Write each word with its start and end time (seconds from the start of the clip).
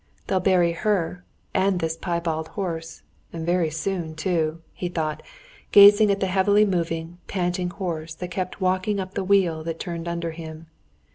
They'll 0.25 0.39
bury 0.39 0.71
her 0.71 1.23
and 1.53 1.79
this 1.79 1.95
piebald 1.95 2.47
horse, 2.57 3.03
and 3.31 3.45
very 3.45 3.69
soon 3.69 4.15
too," 4.15 4.63
he 4.73 4.89
thought, 4.89 5.21
gazing 5.71 6.09
at 6.09 6.19
the 6.19 6.25
heavily 6.25 6.65
moving, 6.65 7.19
panting 7.27 7.69
horse 7.69 8.15
that 8.15 8.31
kept 8.31 8.59
walking 8.59 8.99
up 8.99 9.13
the 9.13 9.23
wheel 9.23 9.63
that 9.63 9.79
turned 9.79 10.07
under 10.07 10.31
him. 10.31 10.65